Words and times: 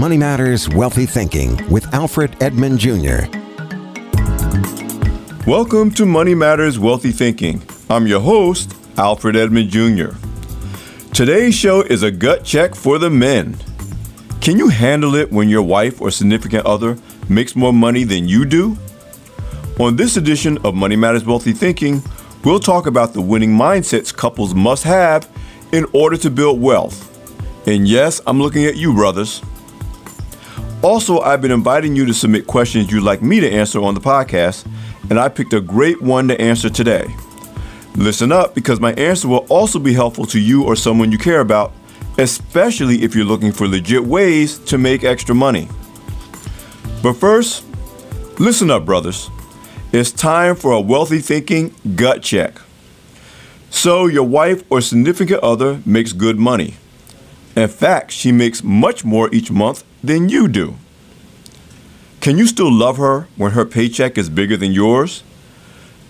Money 0.00 0.16
Matters 0.16 0.66
Wealthy 0.66 1.04
Thinking 1.04 1.68
with 1.68 1.92
Alfred 1.92 2.34
Edmond 2.42 2.78
Jr. 2.78 3.28
Welcome 5.46 5.90
to 5.90 6.06
Money 6.06 6.34
Matters 6.34 6.78
Wealthy 6.78 7.12
Thinking. 7.12 7.62
I'm 7.90 8.06
your 8.06 8.20
host, 8.20 8.74
Alfred 8.96 9.36
Edmond 9.36 9.68
Jr. 9.68 10.12
Today's 11.12 11.54
show 11.54 11.82
is 11.82 12.02
a 12.02 12.10
gut 12.10 12.46
check 12.46 12.74
for 12.74 12.98
the 12.98 13.10
men. 13.10 13.58
Can 14.40 14.56
you 14.56 14.68
handle 14.68 15.16
it 15.16 15.30
when 15.30 15.50
your 15.50 15.62
wife 15.62 16.00
or 16.00 16.10
significant 16.10 16.64
other 16.64 16.96
makes 17.28 17.54
more 17.54 17.74
money 17.74 18.04
than 18.04 18.26
you 18.26 18.46
do? 18.46 18.78
On 19.78 19.96
this 19.96 20.16
edition 20.16 20.56
of 20.64 20.74
Money 20.74 20.96
Matters 20.96 21.26
Wealthy 21.26 21.52
Thinking, 21.52 22.02
we'll 22.42 22.58
talk 22.58 22.86
about 22.86 23.12
the 23.12 23.20
winning 23.20 23.50
mindsets 23.50 24.16
couples 24.16 24.54
must 24.54 24.82
have 24.84 25.28
in 25.72 25.84
order 25.92 26.16
to 26.16 26.30
build 26.30 26.58
wealth. 26.58 27.06
And 27.68 27.86
yes, 27.86 28.22
I'm 28.26 28.40
looking 28.40 28.64
at 28.64 28.76
you, 28.76 28.94
brothers. 28.94 29.42
Also, 30.82 31.20
I've 31.20 31.42
been 31.42 31.50
inviting 31.50 31.94
you 31.94 32.06
to 32.06 32.14
submit 32.14 32.46
questions 32.46 32.90
you'd 32.90 33.02
like 33.02 33.20
me 33.20 33.38
to 33.38 33.50
answer 33.50 33.82
on 33.82 33.92
the 33.92 34.00
podcast, 34.00 34.66
and 35.10 35.20
I 35.20 35.28
picked 35.28 35.52
a 35.52 35.60
great 35.60 36.00
one 36.00 36.26
to 36.28 36.40
answer 36.40 36.70
today. 36.70 37.14
Listen 37.96 38.32
up 38.32 38.54
because 38.54 38.80
my 38.80 38.94
answer 38.94 39.28
will 39.28 39.44
also 39.50 39.78
be 39.78 39.92
helpful 39.92 40.24
to 40.26 40.40
you 40.40 40.64
or 40.64 40.74
someone 40.74 41.12
you 41.12 41.18
care 41.18 41.40
about, 41.40 41.72
especially 42.16 43.02
if 43.02 43.14
you're 43.14 43.26
looking 43.26 43.52
for 43.52 43.68
legit 43.68 44.02
ways 44.02 44.58
to 44.60 44.78
make 44.78 45.04
extra 45.04 45.34
money. 45.34 45.68
But 47.02 47.14
first, 47.14 47.62
listen 48.38 48.70
up, 48.70 48.86
brothers. 48.86 49.28
It's 49.92 50.10
time 50.10 50.56
for 50.56 50.72
a 50.72 50.80
wealthy 50.80 51.18
thinking 51.18 51.74
gut 51.94 52.22
check. 52.22 52.58
So, 53.68 54.06
your 54.06 54.24
wife 54.24 54.64
or 54.70 54.80
significant 54.80 55.42
other 55.42 55.82
makes 55.84 56.14
good 56.14 56.38
money. 56.38 56.74
In 57.54 57.68
fact, 57.68 58.12
she 58.12 58.32
makes 58.32 58.64
much 58.64 59.04
more 59.04 59.28
each 59.34 59.50
month 59.50 59.84
than 60.02 60.28
you 60.28 60.48
do. 60.48 60.76
Can 62.20 62.36
you 62.36 62.46
still 62.46 62.72
love 62.72 62.98
her 62.98 63.28
when 63.36 63.52
her 63.52 63.64
paycheck 63.64 64.18
is 64.18 64.28
bigger 64.28 64.56
than 64.56 64.72
yours? 64.72 65.22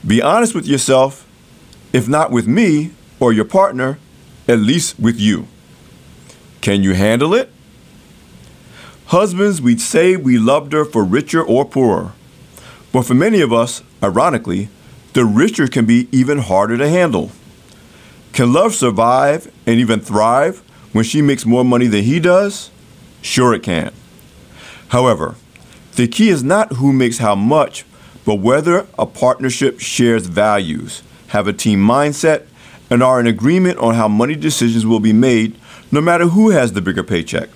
Be 0.07 0.21
honest 0.21 0.55
with 0.55 0.67
yourself, 0.67 1.27
if 1.93 2.09
not 2.09 2.31
with 2.31 2.47
me 2.47 2.93
or 3.21 3.33
your 3.33 3.45
partner, 3.45 3.99
at 4.49 4.59
least 4.59 4.99
with 4.99 5.21
you. 5.21 5.47
Can 6.61 6.83
you 6.83 6.95
handle 6.95 7.35
it? 7.35 7.53
Husbands, 9.07 9.61
we'd 9.61 9.81
say 9.81 10.17
we 10.17 10.39
loved 10.39 10.73
her 10.73 10.85
for 10.85 11.05
richer 11.05 11.43
or 11.43 11.65
poorer. 11.65 12.13
But 12.93 13.03
for 13.03 13.15
many 13.15 13.41
of 13.41 13.53
us, 13.53 13.83
ironically, 14.03 14.69
the 15.13 15.25
richer 15.25 15.67
can 15.67 15.85
be 15.85 16.09
even 16.13 16.39
harder 16.39 16.77
to 16.77 16.89
handle. 16.89 17.31
Can 18.33 18.53
love 18.53 18.75
survive 18.75 19.51
and 19.67 19.81
even 19.81 20.01
thrive 20.01 20.59
when 20.93 21.05
she 21.05 21.23
makes 21.23 21.45
more 21.45 21.65
money 21.65 21.87
than 21.87 22.05
he 22.05 22.21
does? 22.21 22.71
Sure, 23.23 23.55
it 23.55 23.63
can. 23.63 23.93
However, 24.89 25.37
the 25.97 26.09
key 26.09 26.29
is 26.29 26.43
not 26.43 26.75
who 26.75 26.93
makes 26.93 27.19
how 27.19 27.35
much, 27.35 27.85
but 28.25 28.37
whether 28.37 28.87
a 28.99 29.07
partnership 29.07 29.81
shares 29.81 30.27
values, 30.27 31.03
have 31.29 31.47
a 31.47 31.53
team 31.53 31.81
mindset, 31.81 32.47
and 32.91 33.03
are 33.03 33.21
in 33.21 33.27
agreement 33.27 33.79
on 33.79 33.95
how 33.95 34.09
money 34.09 34.35
decisions 34.35 34.85
will 34.85 35.01
be 35.01 35.13
made, 35.13 35.57
no 35.93 36.01
matter 36.01 36.27
who 36.27 36.51
has 36.51 36.73
the 36.73 36.81
bigger 36.81 37.03
paycheck. 37.03 37.49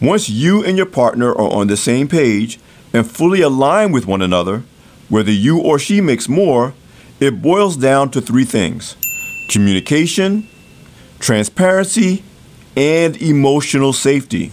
Once 0.00 0.28
you 0.28 0.64
and 0.64 0.76
your 0.76 0.86
partner 0.86 1.30
are 1.30 1.52
on 1.52 1.68
the 1.68 1.76
same 1.76 2.08
page 2.08 2.58
and 2.92 3.10
fully 3.10 3.40
aligned 3.40 3.92
with 3.92 4.06
one 4.06 4.22
another, 4.22 4.62
whether 5.08 5.30
you 5.30 5.60
or 5.60 5.78
she 5.78 6.00
makes 6.00 6.28
more, 6.28 6.74
it 7.20 7.42
boils 7.42 7.76
down 7.76 8.10
to 8.10 8.20
three 8.20 8.44
things 8.44 8.96
communication, 9.48 10.48
transparency, 11.18 12.24
and 12.76 13.20
emotional 13.20 13.92
safety. 13.92 14.52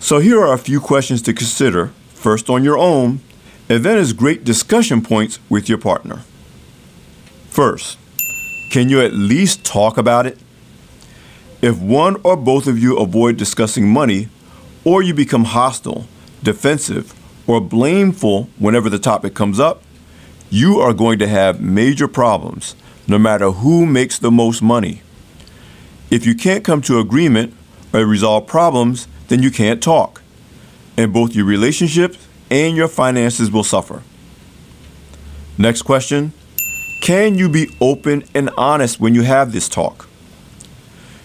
So, 0.00 0.18
here 0.18 0.40
are 0.40 0.52
a 0.52 0.58
few 0.58 0.80
questions 0.80 1.22
to 1.22 1.32
consider 1.32 1.92
first 2.12 2.48
on 2.48 2.64
your 2.64 2.78
own, 2.78 3.20
and 3.68 3.84
then 3.84 3.98
as 3.98 4.12
great 4.12 4.44
discussion 4.44 5.02
points 5.02 5.38
with 5.48 5.68
your 5.68 5.78
partner. 5.78 6.22
First, 7.48 7.98
can 8.70 8.88
you 8.88 9.00
at 9.00 9.12
least 9.12 9.64
talk 9.64 9.96
about 9.96 10.26
it? 10.26 10.38
If 11.62 11.78
one 11.78 12.16
or 12.22 12.36
both 12.36 12.66
of 12.66 12.78
you 12.78 12.98
avoid 12.98 13.36
discussing 13.36 13.88
money, 13.88 14.28
or 14.84 15.02
you 15.02 15.14
become 15.14 15.44
hostile, 15.44 16.06
defensive, 16.42 17.14
or 17.46 17.60
blameful 17.60 18.48
whenever 18.58 18.90
the 18.90 18.98
topic 18.98 19.34
comes 19.34 19.58
up, 19.60 19.82
you 20.50 20.78
are 20.80 20.92
going 20.92 21.18
to 21.18 21.26
have 21.26 21.60
major 21.60 22.08
problems 22.08 22.76
no 23.06 23.18
matter 23.18 23.50
who 23.50 23.86
makes 23.86 24.18
the 24.18 24.30
most 24.30 24.62
money. 24.62 25.02
If 26.10 26.26
you 26.26 26.34
can't 26.34 26.64
come 26.64 26.82
to 26.82 26.98
agreement 26.98 27.54
or 27.92 28.04
resolve 28.04 28.46
problems, 28.46 29.08
then 29.28 29.42
you 29.42 29.50
can't 29.50 29.82
talk. 29.82 30.22
And 30.96 31.12
both 31.12 31.34
your 31.34 31.46
relationships 31.46 32.18
and 32.50 32.76
your 32.76 32.88
finances 32.88 33.50
will 33.50 33.64
suffer. 33.64 34.02
Next 35.58 35.82
question 35.82 36.32
Can 37.00 37.36
you 37.36 37.48
be 37.48 37.74
open 37.80 38.24
and 38.34 38.50
honest 38.56 39.00
when 39.00 39.14
you 39.14 39.22
have 39.22 39.52
this 39.52 39.68
talk? 39.68 40.08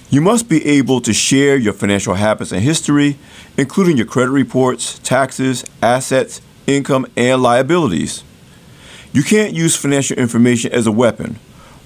You 0.09 0.21
must 0.21 0.49
be 0.49 0.65
able 0.65 1.01
to 1.01 1.13
share 1.13 1.55
your 1.55 1.73
financial 1.73 2.15
habits 2.15 2.51
and 2.51 2.63
history, 2.63 3.17
including 3.57 3.95
your 3.95 4.07
credit 4.07 4.31
reports, 4.31 4.97
taxes, 4.99 5.63
assets, 5.83 6.41
income, 6.65 7.05
and 7.15 7.43
liabilities. 7.43 8.23
You 9.13 9.21
can't 9.21 9.53
use 9.53 9.75
financial 9.75 10.17
information 10.17 10.71
as 10.71 10.87
a 10.87 10.91
weapon 10.91 11.37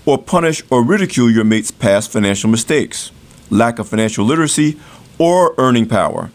or 0.06 0.18
punish 0.18 0.62
or 0.70 0.84
ridicule 0.84 1.30
your 1.30 1.44
mate's 1.44 1.72
past 1.72 2.12
financial 2.12 2.50
mistakes, 2.50 3.12
lack 3.50 3.80
of 3.80 3.88
financial 3.88 4.26
literacy, 4.26 4.80
or 5.18 5.54
earning 5.58 5.88
power. 5.88 6.32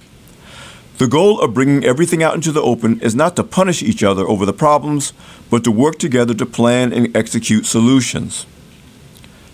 The 0.98 1.06
goal 1.06 1.40
of 1.40 1.54
bringing 1.54 1.84
everything 1.84 2.22
out 2.22 2.34
into 2.34 2.50
the 2.50 2.62
open 2.62 3.00
is 3.00 3.14
not 3.14 3.36
to 3.36 3.44
punish 3.44 3.82
each 3.82 4.02
other 4.02 4.26
over 4.26 4.44
the 4.44 4.52
problems, 4.52 5.12
but 5.48 5.62
to 5.64 5.70
work 5.70 5.98
together 5.98 6.34
to 6.34 6.46
plan 6.46 6.92
and 6.92 7.16
execute 7.16 7.66
solutions. 7.66 8.46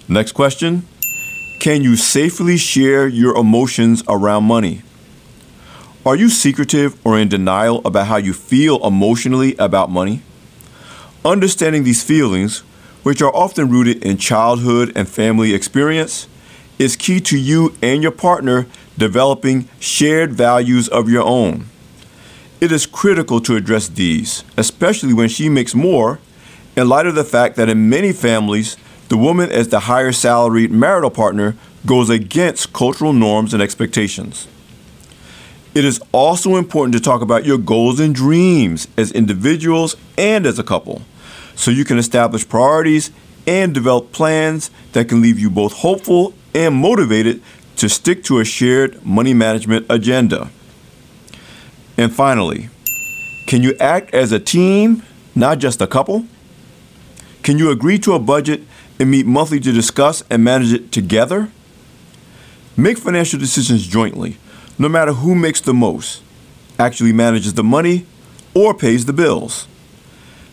Next 0.09 0.33
question 0.33 0.87
Can 1.61 1.83
you 1.83 1.97
safely 1.97 2.57
share 2.57 3.07
your 3.07 3.37
emotions 3.37 4.03
around 4.09 4.45
money? 4.45 4.83
Are 6.07 6.17
you 6.17 6.29
secretive 6.29 6.99
or 7.05 7.19
in 7.19 7.29
denial 7.29 7.81
about 7.87 8.07
how 8.07 8.17
you 8.17 8.35
feel 8.35 8.85
emotionally 8.87 9.55
about 9.59 9.91
money? 9.91 10.23
Understanding 11.25 11.85
these 11.85 12.03
feelings 12.03 12.63
which 13.05 13.23
are 13.23 13.35
often 13.35 13.71
rooted 13.71 14.03
in 14.03 14.17
childhood 14.17 14.91
and 14.97 15.09
family 15.09 15.55
experience, 15.55 16.27
is 16.79 16.97
key 16.97 17.21
to 17.21 17.39
you 17.39 17.73
and 17.81 18.03
your 18.03 18.11
partner 18.11 18.67
developing 18.99 19.69
shared 19.79 20.33
values 20.33 20.89
of 20.89 21.09
your 21.09 21.23
own. 21.23 21.67
It 22.61 22.73
is 22.73 22.87
critical 22.87 23.41
to 23.43 23.57
address 23.57 23.89
these, 23.89 24.43
especially 24.57 25.13
when 25.13 25.29
she 25.29 25.49
makes 25.49 25.75
more, 25.75 26.19
in 26.77 26.89
light 26.89 27.07
of 27.07 27.15
the 27.15 27.25
fact 27.25 27.57
that 27.57 27.69
in 27.69 27.89
many 27.89 28.13
families, 28.13 28.77
the 29.09 29.19
woman 29.19 29.51
as 29.51 29.69
the 29.69 29.81
higher 29.81 30.13
salaried 30.13 30.73
marital 30.73 31.11
partner 31.11 31.57
goes 31.85 32.09
against 32.09 32.73
cultural 32.73 33.13
norms 33.13 33.53
and 33.53 33.63
expectations. 33.63 34.49
It 35.75 35.85
is 35.85 36.01
also 36.11 36.57
important 36.57 36.95
to 36.95 37.01
talk 37.01 37.21
about 37.21 37.45
your 37.45 37.59
goals 37.59 38.01
and 38.01 38.15
dreams 38.15 38.89
as 38.97 39.13
individuals 39.13 39.95
and 40.17 40.47
as 40.47 40.59
a 40.59 40.65
couple 40.65 41.03
so 41.57 41.71
you 41.71 41.85
can 41.85 41.99
establish 41.99 42.49
priorities 42.49 43.11
and 43.47 43.75
develop 43.75 44.13
plans 44.13 44.71
that 44.93 45.09
can 45.09 45.21
leave 45.21 45.39
you 45.39 45.51
both 45.51 45.73
hopeful 45.75 46.35
and 46.55 46.75
motivated 46.75 47.43
to 47.77 47.89
stick 47.89 48.25
to 48.25 48.39
a 48.39 48.45
shared 48.45 49.05
money 49.05 49.35
management 49.35 49.87
agenda. 49.91 50.51
And 51.97 52.13
finally, 52.13 52.69
can 53.47 53.63
you 53.63 53.77
act 53.79 54.15
as 54.15 54.33
a 54.33 54.39
team, 54.39 55.03
not 55.35 55.59
just 55.59 55.81
a 55.81 55.87
couple? 55.87 56.27
Can 57.43 57.59
you 57.59 57.71
agree 57.71 57.99
to 58.01 58.15
a 58.15 58.19
budget 58.19 58.63
and 58.99 59.11
meet 59.11 59.27
monthly 59.27 59.61
to 59.61 59.73
discuss 59.73 60.23
and 60.31 60.43
manage 60.43 60.73
it 60.73 60.91
together? 60.91 61.51
Make 62.77 62.99
financial 62.99 63.39
decisions 63.39 63.87
jointly, 63.87 64.39
no 64.79 64.89
matter 64.89 65.13
who 65.13 65.35
makes 65.35 65.61
the 65.61 65.75
most, 65.75 66.23
actually 66.79 67.13
manages 67.13 67.55
the 67.55 67.63
money, 67.63 68.07
or 68.55 68.75
pays 68.75 69.05
the 69.05 69.13
bills. 69.13 69.69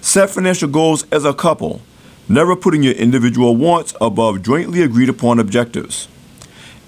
Set 0.02 0.32
financial 0.32 0.68
goals 0.68 1.06
as 1.12 1.26
a 1.26 1.34
couple, 1.34 1.80
never 2.28 2.56
putting 2.56 2.82
your 2.82 2.94
individual 2.94 3.56
wants 3.56 3.94
above 4.02 4.42
jointly 4.42 4.82
agreed 4.82 5.10
upon 5.10 5.40
objectives. 5.40 6.08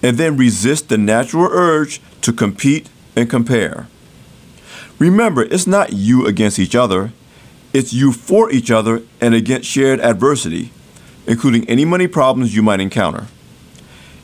And 0.01 0.17
then 0.17 0.35
resist 0.35 0.89
the 0.89 0.97
natural 0.97 1.47
urge 1.51 2.01
to 2.21 2.33
compete 2.33 2.89
and 3.15 3.29
compare. 3.29 3.87
Remember, 4.97 5.43
it's 5.43 5.67
not 5.67 5.93
you 5.93 6.25
against 6.25 6.57
each 6.57 6.75
other, 6.75 7.13
it's 7.71 7.93
you 7.93 8.11
for 8.11 8.51
each 8.51 8.71
other 8.71 9.03
and 9.21 9.35
against 9.35 9.69
shared 9.69 9.99
adversity, 9.99 10.71
including 11.27 11.69
any 11.69 11.85
money 11.85 12.07
problems 12.07 12.55
you 12.55 12.63
might 12.63 12.81
encounter. 12.81 13.27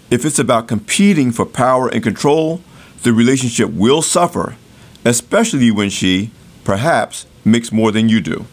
If 0.10 0.26
it's 0.26 0.40
about 0.40 0.68
competing 0.68 1.32
for 1.32 1.46
power 1.46 1.88
and 1.88 2.02
control, 2.02 2.62
the 3.04 3.14
relationship 3.14 3.70
will 3.70 4.02
suffer, 4.02 4.56
especially 5.06 5.70
when 5.70 5.92
she, 5.92 6.32
perhaps, 6.64 7.28
makes 7.46 7.72
more 7.72 7.92
than 7.92 8.10
you 8.10 8.20
do. 8.20 8.46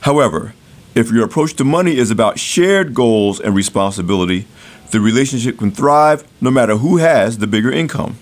However, 0.00 0.54
if 0.94 1.10
your 1.10 1.24
approach 1.24 1.54
to 1.54 1.64
money 1.64 1.96
is 1.96 2.10
about 2.10 2.38
shared 2.38 2.94
goals 2.94 3.40
and 3.40 3.54
responsibility, 3.54 4.46
the 4.90 5.00
relationship 5.00 5.58
can 5.58 5.70
thrive 5.70 6.26
no 6.40 6.50
matter 6.50 6.76
who 6.76 6.96
has 6.96 7.38
the 7.38 7.46
bigger 7.46 7.70
income. 7.70 8.16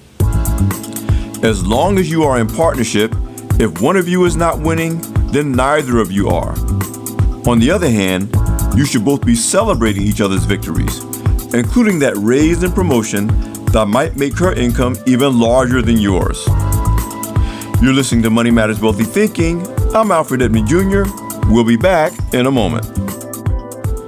As 1.43 1.65
long 1.65 1.99
as 1.99 2.11
you 2.11 2.25
are 2.25 2.39
in 2.39 2.49
partnership, 2.49 3.15
if 3.61 3.81
one 3.81 3.97
of 3.97 4.09
you 4.09 4.25
is 4.25 4.37
not 4.37 4.61
winning, 4.61 5.01
then 5.31 5.53
neither 5.53 5.99
of 5.99 6.11
you 6.11 6.29
are. 6.29 6.53
On 7.49 7.59
the 7.59 7.71
other 7.71 7.91
hand, 7.91 8.35
you 8.77 8.85
should 8.85 9.05
both 9.05 9.25
be 9.25 9.35
celebrating 9.35 10.03
each 10.03 10.21
other's 10.21 10.45
victories, 10.45 11.05
including 11.55 11.99
that 12.01 12.15
raise 12.17 12.63
and 12.63 12.75
promotion 12.75 13.29
that 13.67 13.87
might 13.87 14.17
make 14.17 14.37
her 14.39 14.53
income 14.53 14.97
even 15.07 15.39
larger 15.39 15.83
than 15.83 15.99
yours. 15.99 16.45
You're 17.81 17.95
listening 17.95 18.23
to 18.23 18.31
Money 18.31 18.51
Matters 18.51 18.81
Wealthy 18.81 19.05
Thinking. 19.05 19.67
I'm 19.95 20.11
Alfred 20.11 20.43
Edmond 20.43 20.67
Jr. 20.67 21.05
We'll 21.49 21.65
be 21.65 21.77
back 21.77 22.13
in 22.35 22.47
a 22.47 22.51
moment. 22.51 22.85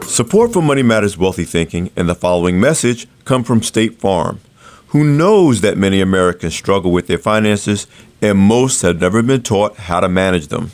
Support 0.05 0.53
for 0.53 0.61
Money 0.61 0.83
Matters 0.83 1.17
Wealthy 1.17 1.45
Thinking 1.45 1.89
and 1.95 2.09
the 2.09 2.17
following 2.17 2.59
message 2.59 3.07
come 3.25 3.45
from 3.45 3.63
State 3.63 4.01
Farm, 4.01 4.41
who 4.89 5.05
knows 5.05 5.61
that 5.61 5.79
many 5.79 6.01
Americans 6.01 6.57
struggle 6.57 6.91
with 6.91 7.07
their 7.07 7.17
finances 7.17 7.87
and 8.21 8.37
most 8.37 8.83
have 8.83 9.01
never 9.01 9.23
been 9.23 9.43
taught 9.43 9.77
how 9.77 10.01
to 10.01 10.09
manage 10.09 10.49
them. 10.49 10.73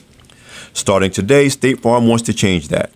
Starting 0.73 1.11
today, 1.11 1.51
State 1.51 1.81
Farm 1.81 2.09
wants 2.09 2.25
to 2.25 2.33
change 2.33 2.69
that 2.69 2.91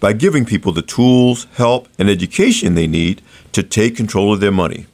by 0.00 0.12
giving 0.12 0.44
people 0.44 0.72
the 0.72 0.82
tools, 0.82 1.46
help, 1.54 1.88
and 1.98 2.10
education 2.10 2.74
they 2.74 2.86
need 2.86 3.22
to 3.52 3.62
take 3.62 3.96
control 3.96 4.34
of 4.34 4.40
their 4.40 4.52
money, 4.52 4.84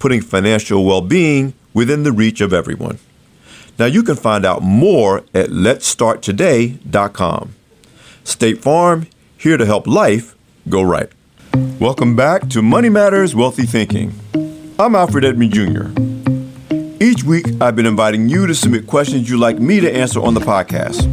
putting 0.00 0.20
financial 0.20 0.84
well 0.84 1.02
being 1.02 1.54
within 1.72 2.02
the 2.02 2.10
reach 2.10 2.40
of 2.40 2.52
everyone. 2.52 2.98
Now 3.78 3.86
you 3.86 4.02
can 4.02 4.16
find 4.16 4.44
out 4.44 4.60
more 4.60 5.18
at 5.32 5.50
letstarttoday.com. 5.50 7.54
State 8.24 8.62
Farm, 8.62 9.06
here 9.36 9.56
to 9.56 9.66
help 9.66 9.86
life 9.86 10.34
go 10.68 10.82
right. 10.82 11.10
Welcome 11.78 12.14
back 12.16 12.48
to 12.50 12.62
Money 12.62 12.88
Matters 12.88 13.34
Wealthy 13.34 13.64
Thinking. 13.64 14.12
I'm 14.78 14.94
Alfred 14.94 15.24
Edmond 15.24 15.52
Jr. 15.52 15.88
Each 17.02 17.24
week, 17.24 17.46
I've 17.60 17.76
been 17.76 17.86
inviting 17.86 18.28
you 18.28 18.46
to 18.46 18.54
submit 18.54 18.86
questions 18.86 19.28
you'd 19.28 19.40
like 19.40 19.58
me 19.58 19.80
to 19.80 19.90
answer 19.94 20.20
on 20.20 20.34
the 20.34 20.40
podcast. 20.40 21.08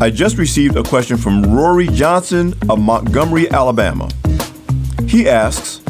I 0.00 0.10
just 0.10 0.38
received 0.38 0.76
a 0.76 0.82
question 0.82 1.16
from 1.16 1.42
Rory 1.42 1.86
Johnson 1.88 2.54
of 2.68 2.78
Montgomery, 2.78 3.50
Alabama. 3.50 4.08
He 5.06 5.28
asks, 5.28 5.80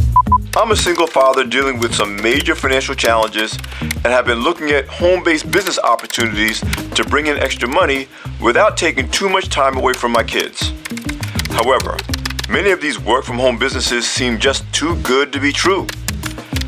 I'm 0.58 0.72
a 0.72 0.76
single 0.76 1.06
father 1.06 1.44
dealing 1.44 1.78
with 1.78 1.94
some 1.94 2.20
major 2.20 2.56
financial 2.56 2.96
challenges 2.96 3.56
and 3.81 4.06
have 4.06 4.26
been 4.26 4.40
looking 4.40 4.72
at 4.72 4.88
home 4.88 5.22
based 5.22 5.49
business 5.52 5.78
opportunities 5.78 6.58
to 6.96 7.05
bring 7.05 7.28
in 7.28 7.37
extra 7.38 7.69
money 7.69 8.08
without 8.40 8.76
taking 8.76 9.08
too 9.08 9.28
much 9.28 9.50
time 9.50 9.76
away 9.76 9.93
from 9.93 10.10
my 10.10 10.25
kids. 10.25 10.72
However, 11.50 11.96
many 12.49 12.72
of 12.72 12.81
these 12.81 12.99
work 12.99 13.25
from 13.25 13.37
home 13.37 13.56
businesses 13.56 14.05
seem 14.05 14.40
just 14.40 14.64
too 14.72 15.00
good 15.02 15.32
to 15.32 15.38
be 15.38 15.52
true. 15.52 15.87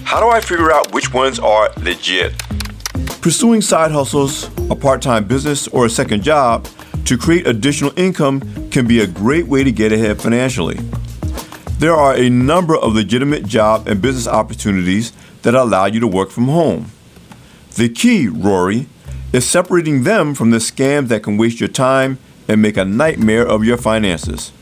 How 0.04 0.20
do 0.20 0.28
I 0.28 0.40
figure 0.40 0.70
out 0.70 0.92
which 0.92 1.12
ones 1.12 1.40
are 1.40 1.72
legit? 1.78 2.38
Pursuing 3.20 3.60
side 3.60 3.90
hustles, 3.90 4.56
a 4.70 4.76
part 4.76 5.02
time 5.02 5.24
business, 5.24 5.66
or 5.66 5.86
a 5.86 5.90
second 5.90 6.22
job 6.22 6.68
to 7.06 7.18
create 7.18 7.44
additional 7.44 7.92
income 7.96 8.70
can 8.70 8.86
be 8.86 9.00
a 9.00 9.06
great 9.08 9.48
way 9.48 9.64
to 9.64 9.72
get 9.72 9.90
ahead 9.90 10.22
financially. 10.22 10.78
There 11.80 11.94
are 11.94 12.14
a 12.14 12.28
number 12.28 12.76
of 12.76 12.92
legitimate 12.92 13.46
job 13.46 13.88
and 13.88 14.02
business 14.02 14.28
opportunities 14.28 15.14
that 15.40 15.54
allow 15.54 15.86
you 15.86 15.98
to 16.00 16.06
work 16.06 16.28
from 16.28 16.48
home. 16.48 16.90
The 17.74 17.88
key, 17.88 18.28
Rory, 18.28 18.86
is 19.32 19.48
separating 19.48 20.02
them 20.02 20.34
from 20.34 20.50
the 20.50 20.58
scams 20.58 21.08
that 21.08 21.22
can 21.22 21.38
waste 21.38 21.58
your 21.58 21.70
time 21.70 22.18
and 22.46 22.60
make 22.60 22.76
a 22.76 22.84
nightmare 22.84 23.48
of 23.48 23.64
your 23.64 23.78
finances. 23.78 24.52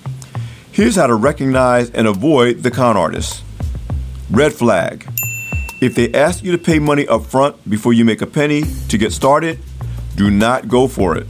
Here's 0.70 0.94
how 0.94 1.08
to 1.08 1.16
recognize 1.16 1.90
and 1.90 2.06
avoid 2.06 2.62
the 2.62 2.70
con 2.70 2.96
artists. 2.96 3.42
Red 4.30 4.52
flag. 4.52 5.04
If 5.82 5.96
they 5.96 6.12
ask 6.12 6.44
you 6.44 6.52
to 6.52 6.58
pay 6.58 6.78
money 6.78 7.08
up 7.08 7.26
front 7.26 7.68
before 7.68 7.94
you 7.94 8.04
make 8.04 8.22
a 8.22 8.28
penny 8.28 8.62
to 8.90 8.96
get 8.96 9.12
started, 9.12 9.58
do 10.14 10.30
not 10.30 10.68
go 10.68 10.86
for 10.86 11.16
it. 11.16 11.26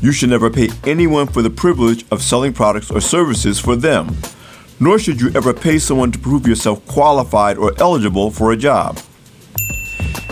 You 0.00 0.12
should 0.12 0.30
never 0.30 0.50
pay 0.50 0.68
anyone 0.84 1.26
for 1.26 1.42
the 1.42 1.50
privilege 1.50 2.04
of 2.12 2.22
selling 2.22 2.52
products 2.52 2.92
or 2.92 3.00
services 3.00 3.58
for 3.58 3.74
them, 3.74 4.16
nor 4.80 4.98
should 4.98 5.20
you 5.20 5.30
ever 5.34 5.52
pay 5.52 5.78
someone 5.78 6.10
to 6.10 6.18
prove 6.18 6.46
yourself 6.46 6.84
qualified 6.86 7.58
or 7.58 7.72
eligible 7.78 8.30
for 8.30 8.50
a 8.50 8.56
job. 8.56 8.98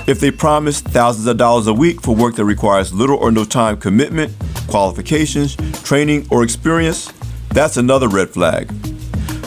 If 0.09 0.21
they 0.21 0.31
promise 0.31 0.81
thousands 0.81 1.27
of 1.27 1.37
dollars 1.37 1.67
a 1.67 1.75
week 1.75 2.01
for 2.01 2.17
work 2.17 2.35
that 2.37 2.47
requires 2.47 2.95
little 2.95 3.19
or 3.19 3.31
no 3.31 3.45
time 3.45 3.77
commitment, 3.77 4.35
qualifications, 4.67 5.55
training, 5.83 6.27
or 6.31 6.43
experience, 6.43 7.13
that's 7.51 7.77
another 7.77 8.09
red 8.09 8.31
flag. 8.31 8.69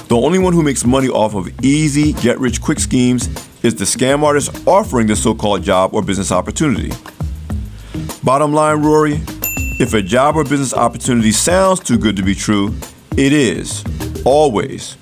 The 0.08 0.18
only 0.18 0.38
one 0.38 0.54
who 0.54 0.62
makes 0.62 0.86
money 0.86 1.08
off 1.08 1.34
of 1.34 1.50
easy, 1.64 2.14
get 2.14 2.40
rich 2.40 2.62
quick 2.62 2.80
schemes 2.80 3.28
is 3.64 3.76
the 3.76 3.86
scam 3.86 4.22
artist 4.22 4.68
offering 4.68 5.08
the 5.08 5.16
so 5.16 5.34
called 5.34 5.64
job 5.64 5.96
or 5.96 6.04
business 6.04 6.32
opportunity. 6.32 6.92
Bottom 8.24 8.54
line, 8.54 8.84
Rory, 8.84 9.22
if 9.80 9.96
a 9.96 10.02
job 10.02 10.36
or 10.36 10.44
business 10.44 10.76
opportunity 10.76 11.32
sounds 11.32 11.80
too 11.80 11.98
good 11.98 12.16
to 12.18 12.24
be 12.24 12.36
true, 12.36 12.76
it 13.18 13.34
is. 13.34 13.84
Always. 14.26 14.98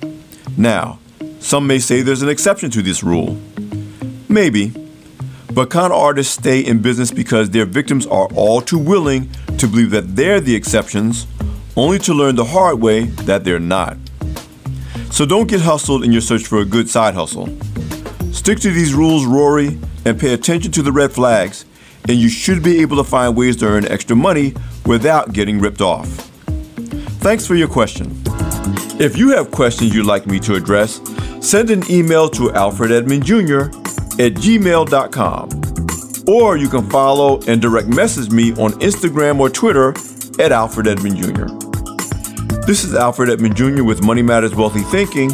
Now, 0.58 1.00
some 1.40 1.68
may 1.68 1.80
say 1.80 2.02
there's 2.02 2.22
an 2.22 2.30
exception 2.30 2.70
to 2.72 2.82
this 2.82 3.04
rule. 3.04 3.38
Maybe. 4.30 4.74
But 5.54 5.70
con 5.70 5.92
artists 5.92 6.34
stay 6.34 6.62
in 6.62 6.82
business 6.82 7.12
because 7.12 7.50
their 7.50 7.66
victims 7.66 8.06
are 8.06 8.28
all 8.36 8.62
too 8.62 8.78
willing 8.78 9.30
to 9.58 9.68
believe 9.68 9.92
that 9.92 10.16
they're 10.16 10.40
the 10.40 10.56
exceptions, 10.56 11.28
only 11.76 12.00
to 12.00 12.14
learn 12.14 12.36
the 12.36 12.46
hard 12.46 12.80
way 12.80 13.06
that 13.06 13.44
they're 13.44 13.60
not. 13.60 13.98
So 15.12 15.26
don't 15.26 15.48
get 15.48 15.62
hustled 15.62 16.04
in 16.04 16.12
your 16.12 16.22
search 16.22 16.46
for 16.46 16.60
a 16.60 16.66
good 16.66 16.90
side 16.90 17.16
hustle. 17.16 17.48
Stick 18.32 18.60
to 18.60 18.72
these 18.72 18.94
rules, 18.94 19.26
Rory, 19.26 19.80
and 20.06 20.20
pay 20.20 20.34
attention 20.34 20.72
to 20.74 20.82
the 20.82 20.92
red 20.92 21.12
flags, 21.12 21.66
and 22.08 22.18
you 22.18 22.30
should 22.30 22.64
be 22.64 22.80
able 22.80 22.98
to 22.98 23.04
find 23.04 23.36
ways 23.36 23.58
to 23.58 23.66
earn 23.66 23.86
extra 23.86 24.16
money 24.16 24.54
without 24.86 25.34
getting 25.34 25.60
ripped 25.60 25.82
off. 25.82 26.08
Thanks 27.22 27.46
for 27.46 27.56
your 27.56 27.68
question. 27.68 28.24
If 29.00 29.16
you 29.16 29.30
have 29.30 29.50
questions 29.50 29.96
you'd 29.96 30.06
like 30.06 30.28
me 30.28 30.42
to 30.42 30.56
address, 30.56 31.00
send 31.40 31.70
an 31.70 31.90
email 31.90 32.28
to 32.32 32.52
Alfred 32.52 32.92
Edmond 32.92 33.24
Jr. 33.24 33.62
at 34.20 34.34
gmail.com. 34.36 35.50
Or 36.28 36.58
you 36.58 36.68
can 36.68 36.90
follow 36.90 37.40
and 37.48 37.62
direct 37.62 37.88
message 37.88 38.30
me 38.30 38.52
on 38.56 38.74
Instagram 38.82 39.40
or 39.40 39.50
Twitter 39.50 39.92
at 40.44 40.52
Alfred 40.52 40.88
Edmond 40.88 41.16
Jr. 41.16 41.46
This 42.66 42.84
is 42.84 42.94
Alfred 42.94 43.30
Edmond 43.30 43.56
Jr. 43.56 43.86
with 43.86 44.04
Money 44.04 44.22
Matters 44.22 44.54
Wealthy 44.54 44.82
Thinking. 44.82 45.32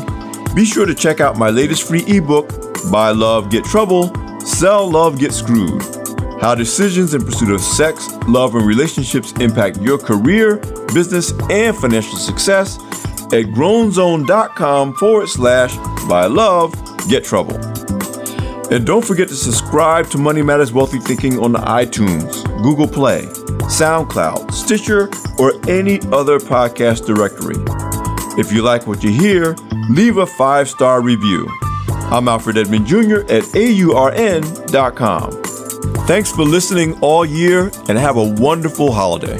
Be 0.54 0.64
sure 0.64 0.86
to 0.86 0.94
check 0.94 1.20
out 1.20 1.36
my 1.36 1.50
latest 1.50 1.88
free 1.88 2.04
ebook, 2.06 2.48
Buy 2.92 3.10
Love, 3.10 3.50
Get 3.50 3.66
Trouble, 3.66 4.14
Sell 4.42 4.88
Love, 4.88 5.18
Get 5.18 5.34
Screwed. 5.34 5.82
How 6.40 6.54
decisions 6.54 7.16
in 7.16 7.26
pursuit 7.26 7.50
of 7.50 7.62
sex, 7.62 8.14
love, 8.28 8.54
and 8.54 8.64
relationships 8.64 9.32
impact 9.40 9.82
your 9.82 9.98
career, 9.98 10.58
business, 10.94 11.34
and 11.50 11.76
financial 11.76 12.18
success 12.18 12.78
at 13.34 13.46
grownzone.com 13.54 14.94
forward 14.96 15.28
slash 15.28 15.76
buy 16.08 16.26
love, 16.26 16.74
get 17.08 17.24
trouble. 17.24 17.56
And 18.72 18.86
don't 18.86 19.06
forget 19.06 19.28
to 19.28 19.36
subscribe 19.36 20.10
to 20.10 20.18
Money 20.18 20.42
Matters 20.42 20.74
Wealthy 20.74 21.00
Thinking 21.00 21.40
on 21.40 21.52
the 21.52 21.60
iTunes, 21.60 22.44
Google 22.64 22.88
Play, 22.88 23.22
SoundCloud, 23.68 24.52
Stitcher, 24.52 25.10
or 25.38 25.54
any 25.70 26.00
other 26.12 26.40
podcast 26.40 27.06
directory. 27.06 27.56
If 28.40 28.52
you 28.52 28.64
like 28.64 28.88
what 28.88 29.04
you 29.04 29.12
hear, 29.12 29.56
leave 29.90 30.18
a 30.18 30.26
five 30.26 30.70
star 30.70 31.02
review. 31.02 31.48
I'm 32.12 32.28
Alfred 32.28 32.58
Edmond 32.58 32.88
Jr. 32.88 33.22
at 33.30 33.44
AURN.com. 33.56 35.32
Thanks 36.06 36.32
for 36.32 36.44
listening 36.44 37.00
all 37.02 37.26
year 37.26 37.72
and 37.88 37.98
have 37.98 38.18
a 38.18 38.24
wonderful 38.24 38.92
holiday. 38.92 39.40